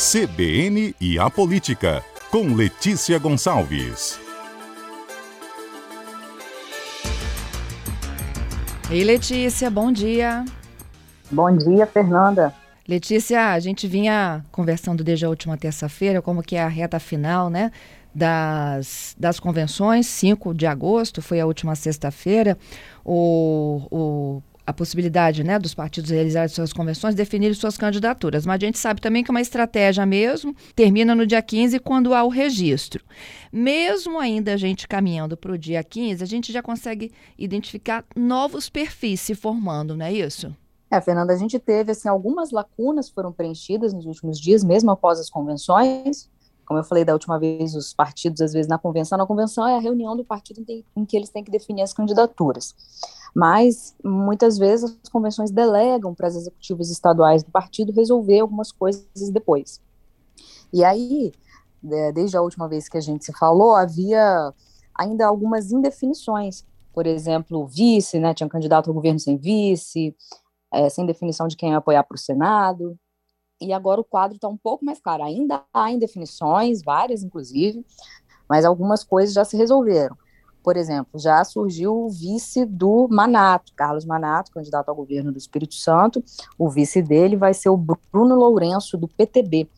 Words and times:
CBN 0.00 0.96
e 0.98 1.18
a 1.18 1.28
Política, 1.28 2.02
com 2.30 2.54
Letícia 2.54 3.18
Gonçalves. 3.18 4.18
Ei, 8.90 9.04
Letícia, 9.04 9.70
bom 9.70 9.92
dia. 9.92 10.42
Bom 11.30 11.54
dia, 11.54 11.84
Fernanda. 11.84 12.54
Letícia, 12.88 13.52
a 13.52 13.60
gente 13.60 13.86
vinha 13.86 14.42
conversando 14.50 15.04
desde 15.04 15.26
a 15.26 15.28
última 15.28 15.58
terça-feira, 15.58 16.22
como 16.22 16.42
que 16.42 16.56
é 16.56 16.62
a 16.62 16.68
reta 16.68 16.98
final, 16.98 17.50
né? 17.50 17.70
Das, 18.14 19.14
das 19.18 19.38
convenções, 19.38 20.06
5 20.06 20.54
de 20.54 20.66
agosto, 20.66 21.20
foi 21.20 21.40
a 21.40 21.46
última 21.46 21.74
sexta-feira. 21.74 22.56
O, 23.04 23.82
o 23.90 24.42
a 24.70 24.72
possibilidade 24.72 25.44
né, 25.44 25.58
dos 25.58 25.74
partidos 25.74 26.10
realizarem 26.10 26.48
suas 26.48 26.72
convenções, 26.72 27.14
definirem 27.14 27.54
suas 27.54 27.76
candidaturas. 27.76 28.46
Mas 28.46 28.62
a 28.62 28.66
gente 28.66 28.78
sabe 28.78 29.00
também 29.00 29.22
que 29.22 29.30
uma 29.30 29.40
estratégia 29.40 30.06
mesmo 30.06 30.54
termina 30.74 31.14
no 31.14 31.26
dia 31.26 31.42
15 31.42 31.78
quando 31.80 32.14
há 32.14 32.22
o 32.22 32.28
registro. 32.28 33.04
Mesmo 33.52 34.18
ainda 34.18 34.54
a 34.54 34.56
gente 34.56 34.88
caminhando 34.88 35.36
para 35.36 35.52
o 35.52 35.58
dia 35.58 35.82
15, 35.82 36.22
a 36.22 36.26
gente 36.26 36.52
já 36.52 36.62
consegue 36.62 37.12
identificar 37.38 38.04
novos 38.16 38.70
perfis 38.70 39.20
se 39.20 39.34
formando, 39.34 39.96
não 39.96 40.06
é 40.06 40.12
isso? 40.12 40.54
É, 40.90 41.00
Fernanda, 41.00 41.32
a 41.32 41.36
gente 41.36 41.58
teve 41.58 41.92
assim 41.92 42.08
algumas 42.08 42.50
lacunas 42.50 43.08
foram 43.08 43.32
preenchidas 43.32 43.92
nos 43.92 44.06
últimos 44.06 44.40
dias, 44.40 44.64
mesmo 44.64 44.90
após 44.90 45.20
as 45.20 45.30
convenções. 45.30 46.28
Como 46.66 46.78
eu 46.78 46.84
falei 46.84 47.04
da 47.04 47.12
última 47.12 47.38
vez, 47.38 47.74
os 47.74 47.92
partidos, 47.92 48.40
às 48.40 48.52
vezes, 48.52 48.68
na 48.68 48.78
convenção, 48.78 49.18
na 49.18 49.26
convenção 49.26 49.66
é 49.66 49.76
a 49.76 49.80
reunião 49.80 50.16
do 50.16 50.24
partido 50.24 50.64
em 50.96 51.04
que 51.04 51.16
eles 51.16 51.28
têm 51.28 51.42
que 51.42 51.50
definir 51.50 51.82
as 51.82 51.92
candidaturas. 51.92 52.74
Mas, 53.34 53.94
muitas 54.04 54.58
vezes, 54.58 54.98
as 55.02 55.08
convenções 55.08 55.50
delegam 55.50 56.14
para 56.14 56.26
as 56.26 56.36
executivas 56.36 56.90
estaduais 56.90 57.42
do 57.42 57.50
partido 57.50 57.92
resolver 57.92 58.40
algumas 58.40 58.72
coisas 58.72 59.30
depois. 59.30 59.80
E 60.72 60.84
aí, 60.84 61.32
desde 62.14 62.36
a 62.36 62.42
última 62.42 62.68
vez 62.68 62.88
que 62.88 62.98
a 62.98 63.00
gente 63.00 63.24
se 63.24 63.32
falou, 63.32 63.74
havia 63.74 64.52
ainda 64.94 65.26
algumas 65.26 65.72
indefinições. 65.72 66.64
Por 66.92 67.06
exemplo, 67.06 67.66
vice, 67.66 68.18
né, 68.18 68.34
tinha 68.34 68.46
um 68.46 68.50
candidato 68.50 68.88
ao 68.88 68.94
governo 68.94 69.20
sem 69.20 69.36
vice, 69.36 70.14
é, 70.72 70.88
sem 70.88 71.06
definição 71.06 71.46
de 71.46 71.56
quem 71.56 71.70
ia 71.70 71.76
apoiar 71.76 72.02
para 72.02 72.16
o 72.16 72.18
Senado 72.18 72.98
e 73.60 73.72
agora 73.72 74.00
o 74.00 74.04
quadro 74.04 74.36
está 74.36 74.48
um 74.48 74.56
pouco 74.56 74.84
mais 74.84 74.98
claro. 75.00 75.22
Ainda 75.22 75.62
há 75.72 75.90
indefinições, 75.90 76.82
várias 76.82 77.22
inclusive, 77.22 77.84
mas 78.48 78.64
algumas 78.64 79.04
coisas 79.04 79.34
já 79.34 79.44
se 79.44 79.56
resolveram. 79.56 80.16
Por 80.62 80.76
exemplo, 80.76 81.18
já 81.18 81.42
surgiu 81.44 82.04
o 82.04 82.08
vice 82.08 82.64
do 82.64 83.08
Manato, 83.10 83.72
Carlos 83.74 84.04
Manato, 84.04 84.50
candidato 84.52 84.88
ao 84.88 84.94
governo 84.94 85.32
do 85.32 85.38
Espírito 85.38 85.74
Santo. 85.74 86.22
O 86.58 86.68
vice 86.68 87.00
dele 87.02 87.36
vai 87.36 87.54
ser 87.54 87.70
o 87.70 87.76
Bruno 87.76 88.34
Lourenço, 88.34 88.96
do 88.98 89.08
PTB, 89.08 89.68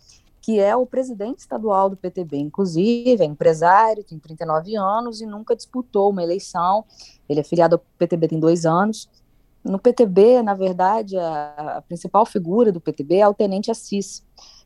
que 0.41 0.59
é 0.59 0.75
o 0.75 0.85
presidente 0.85 1.39
estadual 1.39 1.89
do 1.89 1.97
PTB, 1.97 2.37
inclusive, 2.37 3.23
é 3.23 3.25
empresário, 3.25 4.03
tem 4.03 4.19
39 4.19 4.77
anos 4.77 5.21
e 5.21 5.27
nunca 5.27 5.55
disputou 5.55 6.11
uma 6.11 6.23
eleição. 6.23 6.85
Ele 7.29 7.41
é 7.41 7.45
filiado 7.45 7.77
ao 7.77 7.83
PTB 7.97 8.29
tem 8.29 8.41
dois 8.41 8.67
anos, 8.67 9.09
no 9.65 9.79
PTB, 9.79 10.43
na 10.43 10.55
verdade, 10.55 11.17
a, 11.17 11.77
a, 11.79 11.83
principal 11.83 12.27
figura 12.27 12.73
do 12.73 12.81
PTB 12.81 13.17
é 13.17 13.29
o 13.29 13.35
Tenente 13.35 13.71
Assis, 13.71 14.25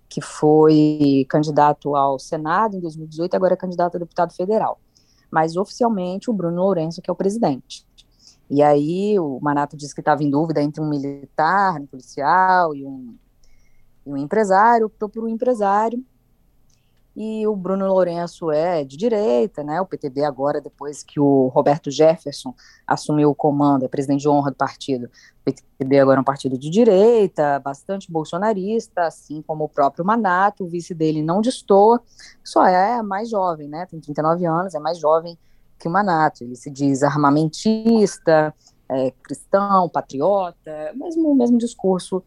que 0.08 0.20
foi 0.20 1.26
candidato 1.28 1.94
ao 1.94 2.18
Senado 2.18 2.76
em 2.76 2.80
2018 2.80 3.34
e 3.34 3.36
agora 3.36 3.54
é 3.54 3.56
candidato 3.56 3.96
a 3.96 4.00
deputado 4.00 4.34
federal. 4.34 4.80
Mas 5.36 5.54
oficialmente 5.54 6.30
o 6.30 6.32
Bruno 6.32 6.62
Lourenço 6.62 7.02
que 7.02 7.10
é 7.10 7.12
o 7.12 7.16
presidente. 7.16 7.84
E 8.48 8.62
aí 8.62 9.18
o 9.18 9.38
Manato 9.38 9.76
disse 9.76 9.94
que 9.94 10.00
estava 10.00 10.24
em 10.24 10.30
dúvida 10.30 10.62
entre 10.62 10.80
um 10.80 10.88
militar, 10.88 11.78
um 11.78 11.84
policial 11.84 12.74
e 12.74 12.86
um, 12.86 13.14
e 14.06 14.10
um 14.10 14.16
empresário, 14.16 14.86
optou 14.86 15.10
por 15.10 15.24
um 15.24 15.28
empresário, 15.28 16.02
e 17.16 17.46
o 17.46 17.56
Bruno 17.56 17.86
Lourenço 17.86 18.50
é 18.50 18.84
de 18.84 18.94
direita, 18.94 19.64
né? 19.64 19.80
O 19.80 19.86
PTB 19.86 20.22
agora, 20.22 20.60
depois 20.60 21.02
que 21.02 21.18
o 21.18 21.46
Roberto 21.48 21.90
Jefferson 21.90 22.54
assumiu 22.86 23.30
o 23.30 23.34
comando, 23.34 23.86
é 23.86 23.88
presidente 23.88 24.20
de 24.20 24.28
honra 24.28 24.50
do 24.50 24.56
partido, 24.56 25.06
o 25.06 25.44
PTB 25.44 25.98
agora 25.98 26.18
é 26.18 26.20
um 26.20 26.24
partido 26.24 26.58
de 26.58 26.68
direita, 26.68 27.58
bastante 27.60 28.12
bolsonarista, 28.12 29.06
assim 29.06 29.40
como 29.40 29.64
o 29.64 29.68
próprio 29.68 30.04
Manato, 30.04 30.64
o 30.64 30.68
vice 30.68 30.92
dele 30.92 31.22
não 31.22 31.40
destoa, 31.40 32.02
só 32.44 32.66
é 32.66 33.02
mais 33.02 33.30
jovem, 33.30 33.66
né? 33.66 33.86
Tem 33.86 33.98
39 33.98 34.44
anos, 34.44 34.74
é 34.74 34.78
mais 34.78 34.98
jovem 34.98 35.38
que 35.78 35.88
o 35.88 35.90
Manato. 35.90 36.44
Ele 36.44 36.54
se 36.54 36.70
diz 36.70 37.02
armamentista, 37.02 38.54
é, 38.90 39.10
cristão, 39.22 39.88
patriota, 39.88 40.92
mesmo 40.94 41.34
mesmo 41.34 41.56
discurso 41.56 42.22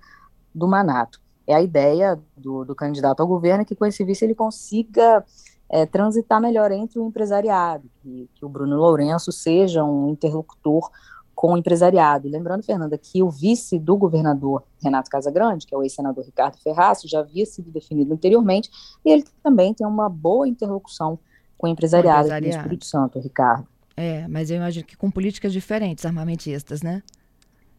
do 0.54 0.68
Manato 0.68 1.22
é 1.52 1.56
a 1.56 1.62
ideia 1.62 2.20
do, 2.38 2.64
do 2.64 2.76
candidato 2.76 3.22
ao 3.22 3.28
governo 3.28 3.66
que 3.66 3.76
com 3.76 3.86
esse 3.86 4.04
vice 4.04 4.24
ele 4.24 4.36
consiga 4.36 5.26
é, 5.68 5.86
transitar 5.86 6.40
melhor 6.40 6.72
entre 6.72 7.00
o 7.00 7.08
empresariado, 7.08 7.90
que, 8.02 8.30
que 8.36 8.46
o 8.46 8.50
Bruno 8.50 8.78
Lourenço 8.78 9.32
seja 9.32 9.84
um 9.84 10.10
interlocutor 10.10 10.90
com 11.34 11.54
o 11.54 11.58
empresariado. 11.58 12.28
Lembrando, 12.28 12.64
Fernanda, 12.64 12.98
que 12.98 13.24
o 13.24 13.30
vice 13.30 13.80
do 13.80 13.98
governador 13.98 14.64
Renato 14.84 15.10
Casagrande, 15.10 15.66
que 15.66 15.74
é 15.74 15.78
o 15.78 15.82
ex-senador 15.82 16.24
Ricardo 16.24 16.58
Ferraço, 16.58 17.08
já 17.08 17.20
havia 17.20 17.46
sido 17.46 17.72
definido 17.72 18.14
anteriormente, 18.14 18.70
e 19.04 19.10
ele 19.10 19.26
também 19.42 19.74
tem 19.74 19.88
uma 19.88 20.10
boa 20.10 20.48
interlocução 20.48 21.18
com 21.58 21.66
o 21.66 21.70
empresariado, 21.70 22.28
empresariado. 22.28 22.46
aqui 22.46 22.56
no 22.56 22.62
Espírito 22.62 22.86
Santo, 22.86 23.20
Ricardo. 23.20 23.68
É, 23.98 24.28
mas 24.28 24.52
eu 24.52 24.58
imagino 24.58 24.86
que 24.86 24.96
com 24.96 25.10
políticas 25.10 25.52
diferentes, 25.52 26.06
armamentistas, 26.06 26.82
né? 26.82 27.02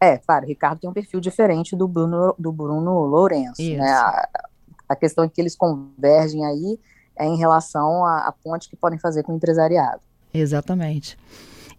É, 0.01 0.17
claro, 0.17 0.45
o 0.45 0.47
Ricardo 0.47 0.79
tem 0.79 0.89
um 0.89 0.93
perfil 0.93 1.19
diferente 1.19 1.75
do 1.75 1.87
Bruno, 1.87 2.33
do 2.39 2.51
Bruno 2.51 3.05
Lourenço, 3.05 3.61
né? 3.61 3.87
A, 3.87 4.29
a, 4.89 4.95
questão 4.95 5.23
é 5.23 5.29
que 5.29 5.39
eles 5.39 5.55
convergem 5.55 6.43
aí 6.43 6.79
é 7.15 7.25
em 7.27 7.37
relação 7.37 8.03
à, 8.03 8.27
à 8.27 8.31
ponte 8.31 8.67
que 8.67 8.75
podem 8.75 8.97
fazer 8.97 9.21
com 9.21 9.31
o 9.31 9.35
empresariado. 9.35 10.01
Exatamente. 10.33 11.15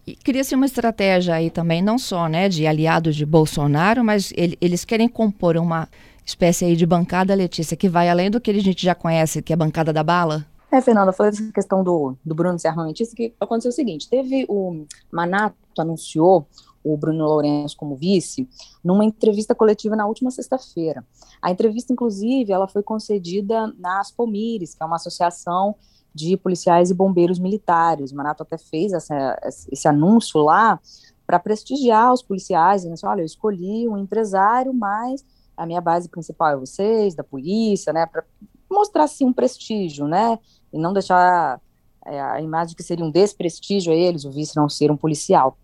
E 0.07 0.15
cria-se 0.15 0.55
uma 0.55 0.65
estratégia 0.65 1.35
aí 1.35 1.49
também, 1.49 1.81
não 1.81 1.97
só 1.97 2.29
né, 2.29 2.47
de 2.47 2.65
aliados 2.65 3.13
de 3.13 3.25
Bolsonaro, 3.25 4.05
mas 4.05 4.31
ele, 4.37 4.57
eles 4.61 4.85
querem 4.85 5.09
compor 5.09 5.57
uma 5.57 5.89
espécie 6.25 6.63
aí 6.63 6.77
de 6.77 6.85
bancada, 6.85 7.35
Letícia, 7.35 7.75
que 7.75 7.89
vai 7.89 8.09
além 8.09 8.31
do 8.31 8.39
que 8.39 8.51
a 8.51 8.53
gente 8.53 8.85
já 8.85 8.95
conhece, 8.95 9.41
que 9.41 9.51
é 9.51 9.55
a 9.55 9.57
bancada 9.57 9.91
da 9.91 10.03
bala? 10.03 10.45
É, 10.71 10.79
Fernanda, 10.79 11.09
eu 11.09 11.13
falei 11.13 11.31
dessa 11.31 11.51
questão 11.51 11.83
do, 11.83 12.15
do 12.23 12.33
Bruno 12.33 12.57
ser 12.57 12.69
armamentista, 12.69 13.15
que 13.15 13.33
aconteceu 13.39 13.69
o 13.69 13.73
seguinte, 13.73 14.09
teve 14.09 14.45
o 14.47 14.85
Manato 15.11 15.55
anunciou 15.77 16.47
o 16.83 16.97
Bruno 16.97 17.25
Lourenço 17.25 17.77
como 17.77 17.95
vice, 17.95 18.47
numa 18.83 19.05
entrevista 19.05 19.55
coletiva 19.55 19.95
na 19.95 20.05
última 20.05 20.29
sexta-feira. 20.29 21.05
A 21.41 21.51
entrevista, 21.51 21.93
inclusive, 21.93 22.51
ela 22.51 22.67
foi 22.67 22.83
concedida 22.83 23.73
na 23.77 23.99
Aspomires, 23.99 24.75
que 24.75 24.83
é 24.83 24.85
uma 24.85 24.97
associação 24.97 25.75
de 26.13 26.37
policiais 26.37 26.91
e 26.91 26.93
bombeiros 26.93 27.39
militares. 27.39 28.11
O 28.11 28.15
Manato 28.15 28.43
até 28.43 28.57
fez 28.57 28.93
essa, 28.93 29.39
esse 29.71 29.87
anúncio 29.87 30.41
lá 30.41 30.79
para 31.25 31.39
prestigiar 31.39 32.13
os 32.13 32.21
policiais, 32.21 32.81
dizendo 32.81 32.93
assim, 32.93 33.07
olha, 33.07 33.21
eu 33.21 33.25
escolhi 33.25 33.87
um 33.87 33.97
empresário, 33.97 34.73
mas 34.73 35.25
a 35.55 35.65
minha 35.65 35.81
base 35.81 36.09
principal 36.09 36.49
é 36.49 36.57
vocês, 36.57 37.15
da 37.15 37.23
polícia, 37.23 37.93
né, 37.93 38.05
para 38.05 38.23
mostrar, 38.69 39.03
assim, 39.03 39.25
um 39.25 39.33
prestígio, 39.33 40.07
né, 40.07 40.37
e 40.71 40.77
não 40.77 40.93
deixar 40.93 41.61
é, 42.05 42.19
a 42.19 42.41
imagem 42.41 42.75
que 42.75 42.83
seria 42.83 43.05
um 43.05 43.11
desprestígio 43.11 43.93
a 43.93 43.95
eles, 43.95 44.25
o 44.25 44.31
vice 44.31 44.55
não 44.55 44.67
ser 44.67 44.91
um 44.91 44.97
policial. 44.97 45.57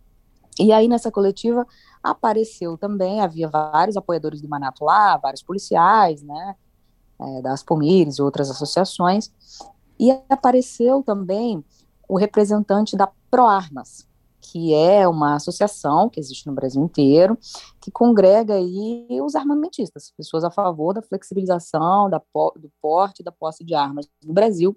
E 0.60 0.74
aí, 0.74 0.90
nessa 0.90 1.10
coletiva, 1.10 1.66
apareceu 2.04 2.78
também, 2.78 3.22
havia 3.22 3.48
vários 3.48 3.96
apoiadores 3.96 4.42
do 4.42 4.50
Manato 4.50 4.84
lá, 4.84 5.16
vários 5.16 5.42
policiais, 5.42 6.22
né, 6.22 6.56
é, 7.18 7.42
das 7.42 7.64
Pomires 7.64 8.18
e 8.18 8.22
outras 8.22 8.50
associações, 8.50 9.32
e 9.98 10.12
apareceu 10.30 11.02
também 11.02 11.64
o 12.10 12.18
representante 12.18 12.98
da 12.98 13.10
ProArmas, 13.32 14.06
que 14.42 14.74
é 14.74 15.08
uma 15.08 15.36
associação 15.36 16.10
que 16.10 16.20
existe 16.20 16.48
no 16.48 16.54
Brasil 16.54 16.84
inteiro, 16.84 17.38
que 17.80 17.92
congrega 17.92 18.56
aí 18.56 19.08
os 19.22 19.36
armamentistas, 19.36 20.12
pessoas 20.18 20.44
a 20.44 20.52
favor 20.52 20.94
da 20.94 21.02
flexibilização 21.02 22.10
da, 22.10 22.20
do 22.56 22.72
porte 22.82 23.22
e 23.22 23.24
da 23.24 23.32
posse 23.32 23.64
de 23.64 23.76
armas 23.76 24.10
no 24.26 24.34
Brasil, 24.34 24.76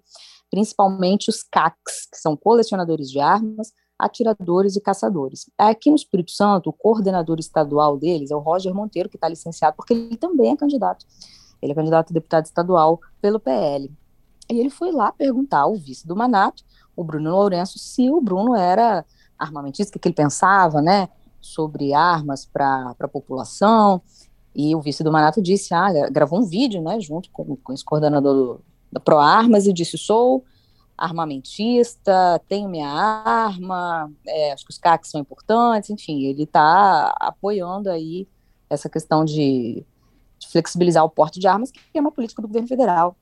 principalmente 0.51 1.31
os 1.31 1.43
CACs, 1.43 2.07
que 2.13 2.19
são 2.19 2.37
colecionadores 2.37 3.11
de 3.11 3.19
armas, 3.19 3.73
atiradores 4.03 4.75
e 4.75 4.81
caçadores. 4.81 5.49
Aqui 5.57 5.89
no 5.89 5.97
Espírito 5.97 6.33
Santo, 6.33 6.71
o 6.71 6.73
coordenador 6.73 7.39
estadual 7.39 7.97
deles 7.97 8.33
é 8.33 8.37
o 8.37 8.41
Roger 8.41 8.75
Monteiro, 8.75 9.09
que 9.09 9.17
está 9.17 9.29
licenciado, 9.29 9.77
porque 9.77 9.95
ele 9.95 10.17
também 10.17 10.51
é 10.51 10.57
candidato. 10.57 11.07
Ele 11.63 11.71
é 11.71 11.75
candidato 11.75 12.11
a 12.11 12.15
deputado 12.15 12.45
estadual 12.45 13.01
pelo 13.21 13.39
PL. 13.39 13.89
E 14.51 14.59
ele 14.59 14.71
foi 14.71 14.91
lá 14.91 15.13
perguntar 15.13 15.61
ao 15.61 15.77
vice 15.77 16.07
do 16.07 16.17
Manato, 16.17 16.65
o 16.97 17.05
Bruno 17.05 17.31
Lourenço, 17.31 17.79
se 17.79 18.11
o 18.11 18.21
Bruno 18.21 18.57
era 18.57 19.05
armamentista, 19.39 19.97
o 19.97 20.01
que 20.01 20.09
ele 20.09 20.15
pensava, 20.15 20.83
né, 20.83 21.09
sobre 21.41 21.95
armas 21.95 22.45
para 22.45 22.95
a 22.99 23.09
população. 23.09 24.03
E 24.55 24.75
o 24.75 24.81
vice 24.81 25.05
do 25.05 25.13
Manato 25.13 25.41
disse, 25.41 25.73
ah, 25.73 25.89
gravou 26.11 26.41
um 26.41 26.45
vídeo, 26.45 26.83
né, 26.83 26.99
junto 27.01 27.31
com, 27.31 27.57
com 27.57 27.73
esse 27.73 27.85
coordenador 27.85 28.35
do, 28.35 28.61
da 28.91 28.99
ProArmas 29.01 29.67
e 29.67 29.73
disse, 29.73 29.97
sou 29.97 30.45
armamentista, 30.97 32.41
tenho 32.49 32.69
minha 32.69 32.89
arma, 32.89 34.11
é, 34.27 34.53
acho 34.53 34.65
que 34.65 34.71
os 34.71 34.79
CACs 34.79 35.11
são 35.11 35.21
importantes, 35.21 35.91
enfim, 35.91 36.25
ele 36.25 36.45
está 36.45 37.15
apoiando 37.19 37.91
aí 37.91 38.29
essa 38.69 38.89
questão 38.89 39.25
de, 39.25 39.85
de, 40.39 40.49
flexibilizar 40.49 41.05
o 41.05 41.11
porte 41.11 41.41
de 41.41 41.47
armas, 41.47 41.71
que 41.71 41.81
é 41.95 42.01
uma 42.01 42.13
política 42.13 42.41
do 42.41 42.49
governo 42.49 42.69
federal. 42.69 43.17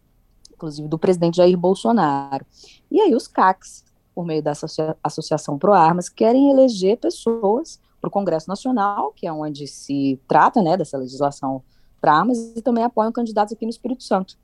inclusive 0.52 0.88
do 0.88 0.98
presidente 0.98 1.38
Jair 1.38 1.56
Bolsonaro. 1.56 2.44
E 2.90 3.00
aí 3.00 3.14
os 3.14 3.26
CACs, 3.26 3.84
por 4.14 4.24
meio 4.24 4.42
da 4.42 4.50
Associa 4.50 4.96
Associação 5.02 5.58
Pro 5.58 5.72
Armas, 5.72 6.08
querem 6.08 6.50
eleger 6.50 6.98
pessoas 6.98 7.80
para 8.00 8.08
o 8.08 8.10
Congresso 8.10 8.48
Nacional, 8.48 9.12
que 9.12 9.26
é 9.26 9.32
onde 9.32 9.66
se 9.66 10.20
trata 10.26 10.62
né, 10.62 10.76
dessa 10.76 10.96
legislação 10.96 11.62
para 12.00 12.14
armas, 12.14 12.38
e 12.56 12.62
também 12.62 12.82
apoiam 12.82 13.12
candidatos 13.12 13.52
aqui 13.52 13.64
no 13.64 13.70
Espírito 13.70 14.02
Santo. 14.02 14.38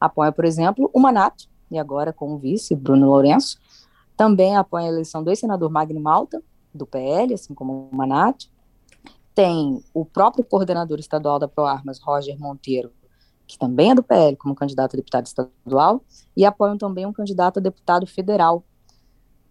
Apoia, 0.00 0.32
por 0.32 0.44
exemplo, 0.44 0.90
o 0.92 0.98
Manato, 0.98 1.48
e 1.72 1.78
agora 1.78 2.12
com 2.12 2.34
o 2.34 2.38
vice, 2.38 2.74
Bruno 2.74 3.06
Lourenço, 3.06 3.58
também 4.16 4.56
apoia 4.56 4.84
a 4.84 4.88
eleição 4.88 5.24
do 5.24 5.30
ex-senador 5.30 5.70
Magno 5.70 6.00
Malta, 6.00 6.42
do 6.72 6.86
PL, 6.86 7.34
assim 7.34 7.54
como 7.54 7.88
o 7.90 7.96
Manato. 7.96 8.46
Tem 9.34 9.82
o 9.94 10.04
próprio 10.04 10.44
coordenador 10.44 10.98
estadual 10.98 11.38
da 11.38 11.48
ProArmas, 11.48 11.98
Roger 11.98 12.38
Monteiro, 12.38 12.92
que 13.46 13.58
também 13.58 13.90
é 13.90 13.94
do 13.94 14.02
PL, 14.02 14.36
como 14.36 14.54
candidato 14.54 14.94
a 14.94 14.96
deputado 14.98 15.26
estadual, 15.26 16.04
e 16.36 16.44
apoiam 16.44 16.76
também 16.76 17.06
um 17.06 17.12
candidato 17.12 17.58
a 17.58 17.62
deputado 17.62 18.06
federal, 18.06 18.62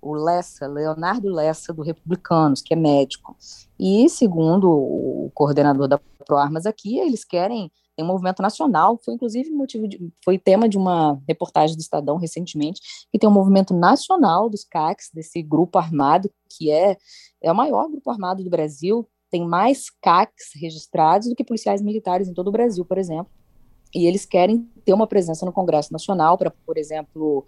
o 0.01 0.13
Lessa, 0.13 0.67
Leonardo 0.67 1.29
Lessa, 1.29 1.73
do 1.73 1.81
Republicanos, 1.81 2.61
que 2.61 2.73
é 2.73 2.77
médico. 2.77 3.35
E, 3.79 4.09
segundo 4.09 4.69
o 4.69 5.31
coordenador 5.33 5.87
da 5.87 5.99
ProArmas 6.25 6.65
aqui, 6.65 6.97
eles 6.97 7.23
querem 7.23 7.71
um 7.99 8.05
movimento 8.05 8.41
nacional, 8.41 8.99
foi 9.03 9.13
inclusive 9.13 9.49
motivo 9.51 9.87
de, 9.87 9.99
foi 10.23 10.37
tema 10.37 10.67
de 10.67 10.77
uma 10.77 11.21
reportagem 11.27 11.75
do 11.75 11.81
Estadão 11.81 12.17
recentemente, 12.17 12.81
que 13.11 13.19
tem 13.19 13.29
um 13.29 13.33
movimento 13.33 13.73
nacional 13.73 14.49
dos 14.49 14.63
CACs, 14.63 15.09
desse 15.13 15.41
grupo 15.41 15.77
armado, 15.77 16.29
que 16.49 16.71
é, 16.71 16.97
é 17.41 17.51
o 17.51 17.55
maior 17.55 17.87
grupo 17.89 18.09
armado 18.09 18.43
do 18.43 18.49
Brasil, 18.49 19.07
tem 19.29 19.45
mais 19.45 19.89
CACs 20.01 20.51
registrados 20.55 21.29
do 21.29 21.35
que 21.35 21.43
policiais 21.43 21.81
militares 21.81 22.27
em 22.27 22.33
todo 22.33 22.47
o 22.47 22.51
Brasil, 22.51 22.83
por 22.83 22.97
exemplo. 22.97 23.31
E 23.93 24.07
eles 24.07 24.25
querem 24.25 24.67
ter 24.85 24.93
uma 24.93 25.07
presença 25.07 25.45
no 25.45 25.51
Congresso 25.51 25.91
Nacional 25.91 26.37
para, 26.37 26.51
por 26.65 26.77
exemplo, 26.77 27.45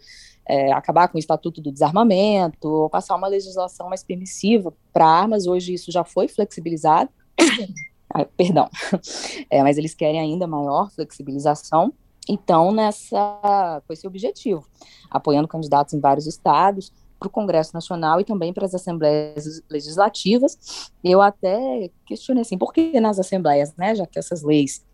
é, 0.48 0.72
acabar 0.72 1.08
com 1.08 1.18
o 1.18 1.20
Estatuto 1.20 1.62
do 1.62 1.72
Desarmamento, 1.72 2.68
ou 2.68 2.90
passar 2.90 3.16
uma 3.16 3.28
legislação 3.28 3.90
mais 3.90 4.04
permissiva 4.04 4.74
para 4.92 5.06
armas. 5.06 5.48
Hoje 5.48 5.74
isso 5.74 5.92
já 5.92 6.04
foi 6.04 6.28
flexibilizado. 6.28 7.10
Ah, 8.16 8.26
perdão. 8.38 8.70
É, 9.50 9.64
mas 9.64 9.76
eles 9.76 9.96
querem 9.96 10.20
ainda 10.20 10.46
maior 10.46 10.92
flexibilização. 10.92 11.92
Então, 12.30 12.72
nessa, 12.72 13.82
com 13.88 13.92
esse 13.92 14.06
objetivo, 14.06 14.68
apoiando 15.10 15.48
candidatos 15.48 15.96
em 15.96 16.00
vários 16.00 16.28
estados, 16.28 16.94
para 17.24 17.28
o 17.28 17.32
Congresso 17.32 17.74
Nacional 17.74 18.20
e 18.20 18.26
também 18.26 18.54
para 18.54 18.66
as 18.66 18.76
assembleias 18.76 19.62
legislativas. 19.70 20.92
Eu 21.04 21.22
até 21.22 21.90
questionei 22.06 22.42
assim, 22.42 22.58
por 22.58 22.74
que 22.74 23.00
nas 23.00 23.18
assembleias, 23.18 23.74
né, 23.76 23.96
já 23.96 24.06
que 24.06 24.20
essas 24.20 24.44
leis 24.44 24.86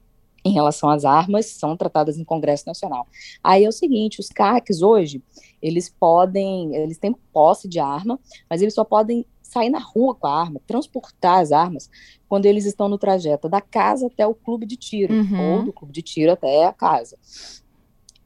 em 0.43 0.51
relação 0.51 0.89
às 0.89 1.05
armas 1.05 1.47
são 1.47 1.75
tratadas 1.75 2.17
no 2.17 2.25
Congresso 2.25 2.65
Nacional. 2.67 3.07
Aí 3.43 3.63
é 3.65 3.69
o 3.69 3.73
seguinte, 3.73 4.19
os 4.19 4.29
CACs 4.29 4.81
hoje, 4.81 5.21
eles 5.61 5.89
podem, 5.89 6.75
eles 6.75 6.97
têm 6.97 7.15
posse 7.33 7.67
de 7.67 7.79
arma, 7.79 8.19
mas 8.49 8.61
eles 8.61 8.73
só 8.73 8.83
podem 8.83 9.25
sair 9.41 9.69
na 9.69 9.79
rua 9.79 10.13
com 10.13 10.27
a 10.27 10.41
arma, 10.41 10.61
transportar 10.67 11.39
as 11.39 11.51
armas, 11.51 11.89
quando 12.27 12.45
eles 12.45 12.65
estão 12.65 12.87
no 12.87 12.97
trajeto 12.97 13.49
da 13.49 13.59
casa 13.59 14.07
até 14.07 14.25
o 14.25 14.35
clube 14.35 14.65
de 14.65 14.77
tiro, 14.77 15.13
uhum. 15.13 15.57
ou 15.57 15.63
do 15.63 15.73
clube 15.73 15.91
de 15.91 16.03
tiro 16.03 16.31
até 16.31 16.65
a 16.65 16.73
casa. 16.73 17.17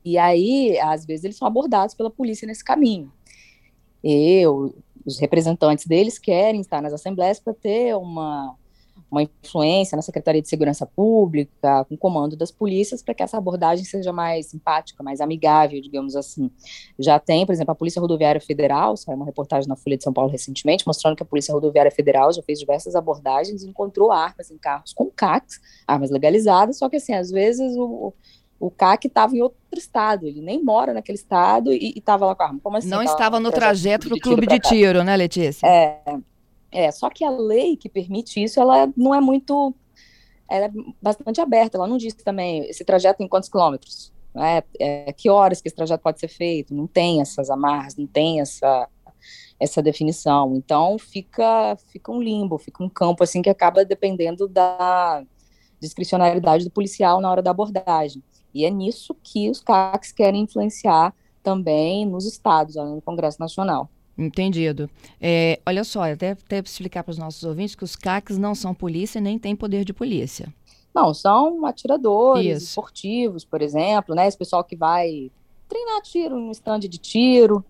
E 0.03 0.17
aí, 0.17 0.77
às 0.79 1.05
vezes, 1.05 1.23
eles 1.23 1.37
são 1.37 1.47
abordados 1.47 1.95
pela 1.95 2.09
polícia 2.09 2.45
nesse 2.45 2.63
caminho. 2.63 3.11
Eu, 4.03 4.75
os 5.05 5.17
representantes 5.17 5.85
deles 5.85 6.19
querem 6.19 6.59
estar 6.59 6.81
nas 6.81 6.91
assembleias 6.91 7.39
para 7.39 7.53
ter 7.53 7.95
uma 7.95 8.53
uma 9.13 9.23
influência 9.23 9.95
na 9.95 10.01
Secretaria 10.01 10.41
de 10.41 10.49
Segurança 10.49 10.85
Pública, 10.85 11.85
com 11.85 11.95
comando 11.95 12.35
das 12.35 12.51
polícias, 12.51 13.03
para 13.03 13.13
que 13.13 13.21
essa 13.21 13.37
abordagem 13.37 13.85
seja 13.85 14.11
mais 14.11 14.47
simpática, 14.47 15.03
mais 15.03 15.21
amigável, 15.21 15.79
digamos 15.79 16.15
assim. 16.15 16.49
Já 16.97 17.19
tem, 17.19 17.45
por 17.45 17.53
exemplo, 17.53 17.71
a 17.71 17.75
Polícia 17.75 18.01
Rodoviária 18.01 18.41
Federal, 18.41 18.97
saiu 18.97 19.15
uma 19.15 19.25
reportagem 19.25 19.69
na 19.69 19.75
Folha 19.75 19.97
de 19.97 20.03
São 20.03 20.11
Paulo 20.11 20.31
recentemente, 20.31 20.85
mostrando 20.87 21.15
que 21.15 21.21
a 21.23 21.25
Polícia 21.25 21.53
Rodoviária 21.53 21.91
Federal 21.91 22.33
já 22.33 22.41
fez 22.41 22.59
diversas 22.59 22.95
abordagens 22.95 23.61
e 23.61 23.69
encontrou 23.69 24.11
armas 24.11 24.49
em 24.49 24.57
carros 24.57 24.93
com 24.93 25.11
CACs, 25.11 25.61
armas 25.87 26.09
legalizadas, 26.09 26.79
só 26.79 26.89
que 26.89 26.95
assim, 26.95 27.13
às 27.13 27.29
vezes 27.29 27.75
o, 27.77 28.11
o 28.59 28.71
CAC 28.71 29.07
estava 29.07 29.35
em 29.35 29.41
outro 29.41 29.59
estado, 29.77 30.25
ele 30.25 30.41
nem 30.41 30.63
mora 30.63 30.91
naquele 30.91 31.17
estado 31.17 31.71
e 31.71 31.93
estava 31.95 32.25
lá 32.25 32.33
com 32.33 32.43
a 32.43 32.45
arma. 32.47 32.59
Como 32.63 32.77
assim? 32.77 32.89
Não 32.89 33.03
estava 33.03 33.39
no 33.39 33.51
trajeto 33.51 34.07
para 34.07 34.17
o 34.17 34.19
clube 34.19 34.47
de 34.47 34.59
tiro, 34.59 35.03
né, 35.03 35.15
Letícia? 35.15 35.67
É, 35.67 36.01
é, 36.73 36.91
só 36.91 37.07
que 37.09 37.23
a 37.23 37.29
lei 37.29 37.77
que 37.77 37.87
permite 37.87 38.43
isso, 38.43 38.59
ela 38.59 38.91
não 38.97 39.13
é 39.13 39.21
muito, 39.21 39.73
ela 40.49 40.65
é 40.65 40.71
bastante 40.99 41.39
aberta, 41.39 41.77
ela 41.77 41.87
não 41.87 41.97
diz 41.97 42.15
também 42.15 42.65
esse 42.67 42.83
trajeto 42.83 43.21
em 43.21 43.27
quantos 43.27 43.47
quilômetros, 43.47 44.11
né, 44.33 44.63
é, 44.79 45.13
que 45.13 45.29
horas 45.29 45.61
que 45.61 45.67
esse 45.67 45.75
trajeto 45.75 46.01
pode 46.01 46.19
ser 46.19 46.27
feito, 46.27 46.73
não 46.73 46.87
tem 46.87 47.21
essas 47.21 47.51
amarras, 47.51 47.95
não 47.95 48.07
tem 48.07 48.41
essa, 48.41 48.89
essa 49.59 49.83
definição, 49.83 50.55
então 50.55 50.97
fica, 50.97 51.77
fica 51.91 52.11
um 52.11 52.19
limbo, 52.19 52.57
fica 52.57 52.83
um 52.83 52.89
campo 52.89 53.23
assim 53.23 53.43
que 53.43 53.49
acaba 53.51 53.85
dependendo 53.85 54.47
da 54.47 55.23
discricionalidade 55.79 56.63
do 56.63 56.71
policial 56.71 57.21
na 57.21 57.29
hora 57.29 57.43
da 57.43 57.51
abordagem, 57.51 58.23
e 58.51 58.65
é 58.65 58.71
nisso 58.71 59.15
que 59.21 59.47
os 59.47 59.61
CACs 59.61 60.11
querem 60.11 60.41
influenciar 60.41 61.13
também 61.43 62.03
nos 62.03 62.25
estados, 62.25 62.75
do 62.75 63.01
Congresso 63.01 63.39
Nacional. 63.39 63.89
Entendido. 64.17 64.89
É, 65.19 65.59
olha 65.65 65.83
só, 65.83 66.11
até, 66.11 66.31
até 66.31 66.59
explicar 66.59 67.03
para 67.03 67.11
os 67.11 67.17
nossos 67.17 67.43
ouvintes 67.43 67.75
que 67.75 67.83
os 67.83 67.95
CACs 67.95 68.37
não 68.37 68.53
são 68.53 68.73
polícia 68.73 69.19
nem 69.19 69.39
têm 69.39 69.55
poder 69.55 69.83
de 69.83 69.93
polícia. 69.93 70.53
Não, 70.93 71.13
são 71.13 71.65
atiradores 71.65 72.57
Isso. 72.57 72.65
esportivos, 72.67 73.43
por 73.43 73.61
exemplo, 73.61 74.13
né? 74.13 74.27
Esse 74.27 74.37
pessoal 74.37 74.63
que 74.63 74.75
vai 74.75 75.31
treinar 75.67 76.01
tiro 76.03 76.39
no 76.39 76.51
stand 76.51 76.81
de 76.81 76.99
tiro. 76.99 77.65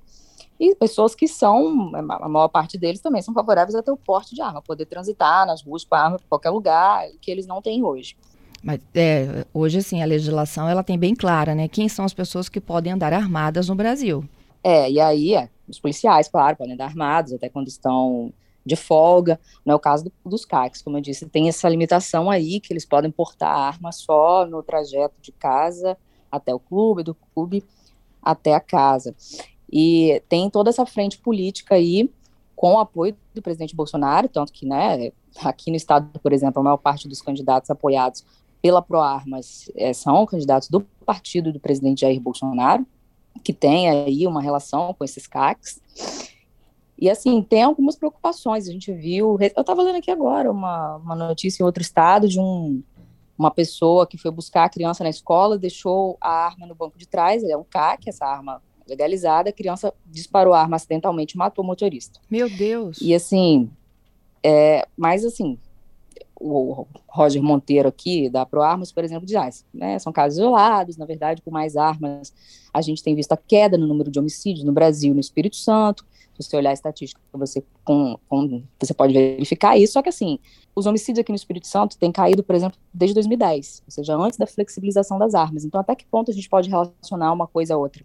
E 0.60 0.76
pessoas 0.76 1.16
que 1.16 1.28
são, 1.28 1.92
a 1.96 2.30
maior 2.30 2.48
parte 2.48 2.78
deles 2.78 3.02
também 3.02 3.22
são 3.22 3.34
favoráveis 3.34 3.76
a 3.76 3.82
ter 3.82 3.92
o 3.92 3.98
porte 3.98 4.36
de 4.36 4.42
arma, 4.42 4.62
poder 4.62 4.86
transitar 4.86 5.48
nas 5.48 5.62
ruas 5.62 5.84
com 5.84 5.96
a 5.96 6.00
arma 6.00 6.18
em 6.18 6.28
qualquer 6.30 6.52
lugar, 6.52 7.08
que 7.22 7.32
eles 7.32 7.48
não 7.48 7.62
têm 7.62 7.84
hoje. 7.84 8.16
Mas 8.62 8.80
é, 8.96 9.46
hoje, 9.54 9.80
assim, 9.80 10.02
a 10.02 10.06
legislação 10.06 10.70
ela 10.70 10.84
tem 10.84 10.98
bem 10.98 11.16
clara, 11.16 11.54
né? 11.56 11.68
Quem 11.68 11.90
são 11.90 12.06
as 12.06 12.14
pessoas 12.14 12.48
que 12.48 12.62
podem 12.62 12.94
andar 12.94 13.12
armadas 13.12 13.68
no 13.68 13.76
Brasil. 13.76 14.24
É, 14.64 14.90
e 14.90 15.00
aí 15.00 15.36
é, 15.36 15.50
os 15.68 15.80
policiais, 15.80 16.28
claro, 16.28 16.56
podem 16.56 16.74
andar 16.74 16.86
armados 16.86 17.34
até 17.34 17.50
quando 17.50 17.68
estão 17.68 18.34
de 18.66 18.76
folga. 18.76 19.40
Não 19.66 19.74
é 19.74 19.76
o 19.76 19.80
caso 19.80 20.06
do, 20.06 20.14
dos 20.26 20.46
CACs, 20.46 20.82
como 20.82 20.98
eu 20.98 21.02
disse, 21.02 21.28
tem 21.28 21.50
essa 21.50 21.68
limitação 21.68 22.30
aí 22.30 22.60
que 22.60 22.72
eles 22.72 22.86
podem 22.86 23.12
portar 23.12 23.56
arma 23.56 23.92
só 23.92 24.46
no 24.46 24.64
trajeto 24.64 25.16
de 25.22 25.32
casa 25.32 25.98
até 26.32 26.54
o 26.54 26.60
clube, 26.60 27.04
do 27.04 27.14
clube 27.14 27.64
até 28.22 28.54
a 28.54 28.60
casa. 28.60 29.14
E 29.72 30.22
tem 30.30 30.50
toda 30.50 30.70
essa 30.70 30.86
frente 30.86 31.18
política 31.18 31.76
aí 31.76 32.10
com 32.56 32.76
o 32.76 32.80
apoio 32.80 33.16
do 33.34 33.42
presidente 33.42 33.76
Bolsonaro, 33.76 34.30
tanto 34.30 34.54
que, 34.54 34.66
né, 34.66 35.12
aqui 35.44 35.70
no 35.70 35.76
estado, 35.76 36.18
por 36.20 36.32
exemplo, 36.32 36.60
a 36.62 36.64
maior 36.64 36.78
parte 36.78 37.08
dos 37.08 37.22
candidatos 37.22 37.70
apoiados 37.70 38.24
pela 38.62 38.82
ProArmas 38.82 39.70
é, 39.76 39.92
são 39.92 40.26
candidatos 40.26 40.70
do 40.70 40.82
partido 41.06 41.52
do 41.52 41.60
presidente 41.60 42.02
Jair 42.02 42.22
Bolsonaro, 42.22 42.86
que 43.44 43.54
tem 43.54 43.90
aí 43.90 44.28
uma 44.28 44.42
relação 44.42 44.94
com 44.94 45.04
esses 45.04 45.28
CACs. 45.28 45.82
E 46.98 47.10
assim, 47.10 47.42
tem 47.42 47.64
algumas 47.64 47.96
preocupações. 47.96 48.68
A 48.68 48.72
gente 48.72 48.92
viu. 48.94 49.38
Eu 49.40 49.62
estava 49.62 49.82
lendo 49.82 49.98
aqui 49.98 50.12
agora 50.12 50.52
uma, 50.52 50.98
uma 50.98 51.16
notícia 51.16 51.62
em 51.62 51.66
outro 51.66 51.82
estado 51.82 52.28
de 52.28 52.40
um, 52.40 52.82
uma 53.38 53.52
pessoa 53.52 54.08
que 54.08 54.18
foi 54.18 54.32
buscar 54.32 54.66
a 54.66 54.70
criança 54.70 55.04
na 55.04 55.10
escola, 55.10 55.58
deixou 55.58 56.18
a 56.22 56.30
arma 56.30 56.66
no 56.66 56.76
banco 56.76 56.98
de 56.98 57.08
trás, 57.08 57.44
ele 57.44 57.52
é 57.52 57.58
um 57.58 57.64
CAC, 57.64 58.10
essa 58.10 58.26
arma 58.26 58.62
legalizada, 58.88 59.50
a 59.50 59.54
criança 59.54 59.94
disparou 60.06 60.54
a 60.54 60.62
arma 60.62 60.76
acidentalmente 60.76 61.38
matou 61.38 61.64
o 61.64 61.68
motorista. 61.68 62.20
Meu 62.30 62.50
Deus! 62.50 63.00
E 63.02 63.16
assim, 63.16 63.70
é, 64.44 64.86
mas 64.96 65.24
assim, 65.26 65.58
o 66.44 66.86
Roger 67.08 67.42
Monteiro 67.42 67.88
aqui, 67.88 68.30
da 68.30 68.46
ProArmas, 68.46 68.92
por 68.92 69.04
exemplo, 69.04 69.26
diz, 69.26 69.36
ah, 69.36 69.50
né, 69.74 69.98
são 69.98 70.12
casos 70.12 70.38
isolados, 70.38 70.98
na 70.98 71.06
verdade, 71.06 71.42
com 71.42 71.50
mais 71.50 71.78
armas, 71.78 72.34
a 72.74 72.82
gente 72.82 73.02
tem 73.02 73.16
visto 73.16 73.32
a 73.32 73.38
queda 73.38 73.78
no 73.78 73.88
número 73.88 74.12
de 74.12 74.20
homicídios 74.20 74.66
no 74.66 74.74
Brasil 74.74 75.14
no 75.14 75.22
Espírito 75.22 75.56
Santo, 75.56 76.06
se 76.38 76.50
você 76.50 76.58
olhar 76.58 76.72
a 76.72 76.74
estatística, 76.74 77.22
você, 77.32 77.64
com, 77.86 78.18
com, 78.28 78.64
você 78.80 78.94
pode 78.94 79.14
verificar 79.14 79.78
isso, 79.78 79.94
só 79.94 80.02
que 80.02 80.10
assim, 80.10 80.38
os 80.76 80.86
homicídios 80.86 81.20
aqui 81.20 81.32
no 81.32 81.36
Espírito 81.36 81.68
Santo 81.68 81.98
têm 81.98 82.12
caído, 82.12 82.44
por 82.44 82.56
exemplo, 82.56 82.78
desde 82.94 83.14
2010, 83.14 83.84
ou 83.86 83.92
seja, 83.92 84.16
antes 84.16 84.38
da 84.38 84.48
flexibilização 84.48 85.18
das 85.18 85.36
armas, 85.36 85.64
então 85.64 85.80
até 85.80 85.96
que 85.96 86.06
ponto 86.06 86.30
a 86.30 86.34
gente 86.34 86.50
pode 86.50 86.70
relacionar 86.70 87.32
uma 87.32 87.48
coisa 87.48 87.76
a 87.76 87.78
outra, 87.78 88.04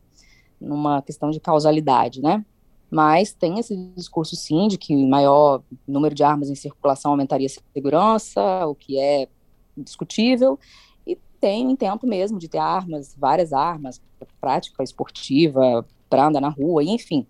numa 0.61 1.03
questão 1.03 1.31
de 1.31 1.41
causalidade, 1.41 2.21
né? 2.21 2.45
Mas 2.91 3.33
tem 3.33 3.59
esse 3.59 3.77
discurso 3.95 4.35
sim 4.37 4.69
de 4.69 4.79
que 4.79 4.95
maior 5.07 5.63
número 5.87 6.15
de 6.15 6.23
armas 6.23 6.49
em 6.49 6.55
circulação 6.55 7.11
aumentaria 7.11 7.47
a 7.47 7.75
segurança, 7.75 8.67
o 8.67 8.75
que 8.75 8.99
é 8.99 9.29
discutível, 9.77 10.59
e 11.07 11.17
tem 11.41 11.75
tempo 11.77 12.07
mesmo 12.07 12.39
de 12.39 12.49
ter 12.49 12.59
armas, 12.59 13.15
várias 13.19 13.53
armas, 13.53 14.01
prática 14.41 14.83
esportiva, 14.83 15.87
para 16.09 16.27
andar 16.27 16.41
na 16.41 16.49
rua, 16.49 16.83
enfim, 16.83 17.27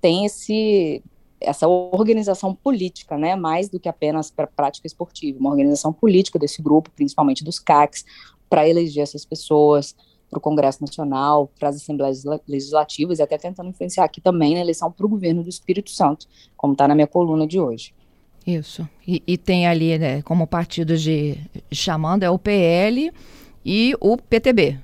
tem 0.00 0.26
esse 0.26 1.02
essa 1.44 1.66
organização 1.66 2.54
política, 2.54 3.18
né, 3.18 3.34
mais 3.34 3.68
do 3.68 3.80
que 3.80 3.88
apenas 3.88 4.30
para 4.30 4.46
prática 4.46 4.86
esportiva, 4.86 5.40
uma 5.40 5.50
organização 5.50 5.92
política 5.92 6.38
desse 6.38 6.62
grupo, 6.62 6.88
principalmente 6.94 7.42
dos 7.42 7.58
CACs, 7.58 8.04
para 8.48 8.68
eleger 8.68 9.02
essas 9.02 9.24
pessoas, 9.24 9.96
para 10.32 10.38
o 10.38 10.40
Congresso 10.40 10.80
Nacional, 10.80 11.52
para 11.58 11.68
as 11.68 11.76
Assembleias 11.76 12.24
Legislativas 12.48 13.18
e 13.18 13.22
até 13.22 13.36
tentando 13.36 13.68
influenciar 13.68 14.04
aqui 14.04 14.18
também 14.18 14.54
na 14.54 14.60
eleição 14.60 14.90
para 14.90 15.04
o 15.04 15.08
governo 15.08 15.42
do 15.42 15.48
Espírito 15.50 15.90
Santo, 15.90 16.26
como 16.56 16.72
está 16.72 16.88
na 16.88 16.94
minha 16.94 17.06
coluna 17.06 17.46
de 17.46 17.60
hoje. 17.60 17.94
Isso. 18.46 18.88
E, 19.06 19.22
e 19.26 19.36
tem 19.36 19.66
ali, 19.66 19.98
né, 19.98 20.22
como 20.22 20.46
partidos 20.46 21.02
de 21.02 21.36
chamando, 21.70 22.22
é 22.22 22.30
o 22.30 22.38
PL 22.38 23.12
e 23.62 23.94
o 24.00 24.16
PTB. 24.16 24.78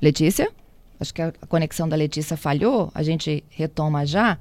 Letícia? 0.00 0.50
Acho 0.98 1.12
que 1.12 1.20
a 1.20 1.32
conexão 1.46 1.86
da 1.86 1.94
Letícia 1.94 2.34
falhou, 2.34 2.90
a 2.94 3.02
gente 3.02 3.44
retoma 3.50 4.06
já. 4.06 4.38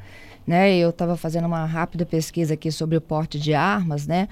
Né? 0.47 0.77
Eu 0.77 0.91
estava 0.91 1.17
fazendo 1.17 1.45
uma 1.45 1.65
rápida 1.65 2.05
pesquisa 2.05 2.53
aqui 2.53 2.71
sobre 2.71 2.95
o 2.95 3.01
porte 3.01 3.37
de 3.37 3.53
armas, 3.53 4.07
né? 4.07 4.29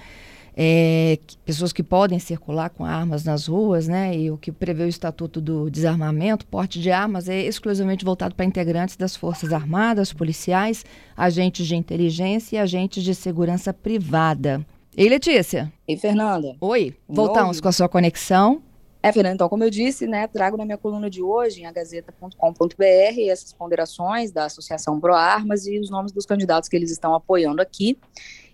É, 0.55 1.17
pessoas 1.45 1.71
que 1.71 1.83
podem 1.83 2.19
circular 2.19 2.69
com 2.69 2.85
armas 2.85 3.23
nas 3.23 3.47
ruas, 3.47 3.87
né? 3.87 4.15
E 4.15 4.31
o 4.31 4.37
que 4.37 4.51
prevê 4.51 4.83
o 4.83 4.87
Estatuto 4.87 5.39
do 5.39 5.69
Desarmamento, 5.69 6.45
porte 6.45 6.79
de 6.79 6.91
armas 6.91 7.29
é 7.29 7.41
exclusivamente 7.41 8.05
voltado 8.05 8.35
para 8.35 8.45
integrantes 8.45 8.95
das 8.95 9.15
Forças 9.15 9.53
Armadas, 9.53 10.13
policiais, 10.13 10.85
agentes 11.15 11.67
de 11.67 11.75
inteligência 11.75 12.57
e 12.57 12.59
agentes 12.59 13.03
de 13.03 13.15
segurança 13.15 13.73
privada. 13.73 14.65
Ei, 14.97 15.07
Letícia. 15.07 15.71
Ei, 15.87 15.95
Fernanda. 15.95 16.55
Oi. 16.59 16.95
Voltamos 17.07 17.61
com 17.61 17.67
a 17.67 17.71
sua 17.71 17.87
conexão. 17.87 18.61
É, 19.01 19.13
Fernanda, 19.13 19.35
então, 19.35 19.47
como 19.47 19.63
eu 19.63 19.69
disse, 19.69 20.05
né, 20.05 20.27
trago 20.27 20.57
na 20.57 20.65
minha 20.65 20.77
coluna 20.77 21.09
de 21.09 21.21
hoje, 21.21 21.61
em 21.61 21.65
agazeta.com.br, 21.65 23.21
essas 23.29 23.53
ponderações 23.53 24.29
da 24.29 24.45
Associação 24.45 24.99
Pro 24.99 25.13
Armas 25.13 25.65
e 25.65 25.79
os 25.79 25.89
nomes 25.89 26.11
dos 26.11 26.25
candidatos 26.25 26.67
que 26.67 26.75
eles 26.75 26.91
estão 26.91 27.15
apoiando 27.15 27.61
aqui 27.61 27.97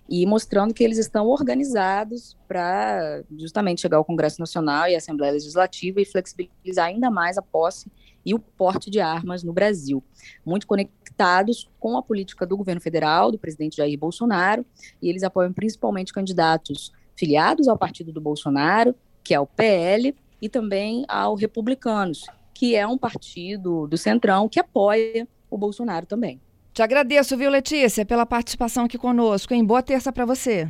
e 0.08 0.26
mostrando 0.26 0.74
que 0.74 0.84
eles 0.84 0.98
estão 0.98 1.28
organizados 1.28 2.38
para 2.48 3.24
justamente 3.38 3.82
chegar 3.82 3.98
ao 3.98 4.06
Congresso 4.06 4.40
Nacional 4.40 4.88
e 4.88 4.96
à 4.96 4.98
Assembleia 4.98 5.34
Legislativa 5.34 6.00
e 6.00 6.06
flexibilizar 6.06 6.88
ainda 6.88 7.10
mais 7.10 7.38
a 7.38 7.42
posse 7.42 7.92
e 8.26 8.34
o 8.34 8.40
porte 8.40 8.90
de 8.90 9.00
armas 9.00 9.44
no 9.44 9.54
Brasil. 9.54 10.04
Muito 10.46 10.68
conectados 10.68 11.70
com 11.80 11.98
a 11.98 12.04
política 12.04 12.46
do 12.46 12.58
governo 12.58 12.82
federal, 12.82 13.32
do 13.32 13.38
presidente 13.38 13.78
Jair 13.78 13.98
Bolsonaro, 13.98 14.66
e 15.02 15.10
eles 15.10 15.24
apoiam 15.24 15.54
principalmente 15.54 16.14
candidatos 16.14 16.92
filiados 17.16 17.68
ao 17.68 17.78
partido 17.78 18.12
do 18.12 18.22
Bolsonaro, 18.22 18.96
que 19.24 19.34
é 19.34 19.40
o 19.40 19.48
PL, 19.48 20.16
e 20.42 20.50
também 20.50 21.06
ao 21.08 21.36
Republicanos, 21.36 22.26
que 22.54 22.76
é 22.76 22.86
um 22.86 22.98
partido 22.98 23.88
do 23.88 23.98
Centrão 23.98 24.50
que 24.50 24.60
apoia 24.60 25.28
o 25.50 25.58
Bolsonaro 25.58 26.06
também. 26.06 26.42
Te 26.76 26.82
agradeço, 26.82 27.38
viu, 27.38 27.50
Letícia, 27.50 28.06
pela 28.06 28.26
participação 28.26 28.84
aqui 28.84 28.98
conosco. 28.98 29.54
Em 29.54 29.64
boa 29.64 29.82
terça 29.82 30.12
para 30.12 30.26
você. 30.26 30.68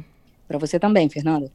Para 0.47 0.59
você 0.59 0.79
também, 0.79 1.09
Fernanda. 1.09 1.51